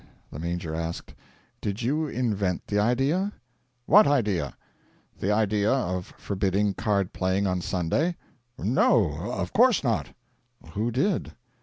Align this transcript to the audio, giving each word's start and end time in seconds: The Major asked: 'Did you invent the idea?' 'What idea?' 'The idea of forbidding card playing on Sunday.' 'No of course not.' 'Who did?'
The 0.31 0.39
Major 0.39 0.73
asked: 0.73 1.13
'Did 1.61 1.83
you 1.83 2.07
invent 2.07 2.65
the 2.65 2.79
idea?' 2.79 3.33
'What 3.85 4.07
idea?' 4.07 4.57
'The 5.19 5.31
idea 5.31 5.71
of 5.71 6.11
forbidding 6.17 6.73
card 6.73 7.13
playing 7.13 7.45
on 7.45 7.61
Sunday.' 7.61 8.15
'No 8.57 9.13
of 9.31 9.53
course 9.53 9.83
not.' 9.83 10.15
'Who 10.73 10.89
did?' 10.89 11.33